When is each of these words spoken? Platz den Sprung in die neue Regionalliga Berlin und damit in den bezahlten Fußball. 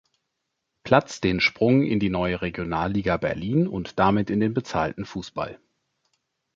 Platz 0.81 1.21
den 1.21 1.39
Sprung 1.39 1.83
in 1.83 1.99
die 1.99 2.09
neue 2.09 2.41
Regionalliga 2.41 3.17
Berlin 3.17 3.67
und 3.67 3.99
damit 3.99 4.31
in 4.31 4.39
den 4.39 4.55
bezahlten 4.55 5.05
Fußball. 5.05 5.59